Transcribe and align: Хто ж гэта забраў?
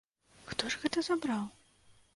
Хто 0.53 0.71
ж 0.75 0.81
гэта 0.85 1.05
забраў? 1.11 1.43